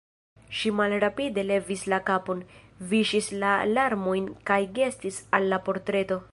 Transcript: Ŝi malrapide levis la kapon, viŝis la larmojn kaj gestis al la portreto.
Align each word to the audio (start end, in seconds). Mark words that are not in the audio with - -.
Ŝi 0.59 0.69
malrapide 0.77 1.43
levis 1.49 1.83
la 1.93 1.99
kapon, 2.07 2.41
viŝis 2.95 3.29
la 3.45 3.53
larmojn 3.75 4.29
kaj 4.51 4.61
gestis 4.79 5.25
al 5.39 5.51
la 5.53 5.65
portreto. 5.69 6.23